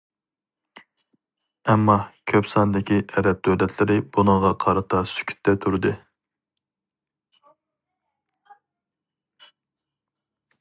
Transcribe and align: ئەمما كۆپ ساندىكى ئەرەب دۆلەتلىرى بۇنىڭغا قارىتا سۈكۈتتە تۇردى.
ئەمما 1.73 1.97
كۆپ 2.31 2.49
ساندىكى 2.53 2.97
ئەرەب 3.07 3.43
دۆلەتلىرى 3.47 3.97
بۇنىڭغا 4.17 4.51
قارىتا 4.65 5.03
سۈكۈتتە 5.11 5.55
تۇردى. 5.67 5.93